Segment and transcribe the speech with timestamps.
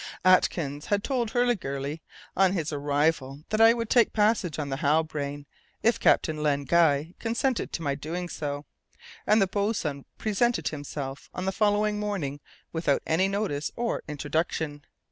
[0.25, 2.01] Atkins had told Hurliguerly
[2.35, 5.45] on his arrival that I would take passage on the Halbrane,
[5.83, 8.65] if Captain Len Guy consented to my doing so,
[9.27, 12.39] and the boatswain presented himself on the following morning
[12.73, 14.83] without any notice or introduction.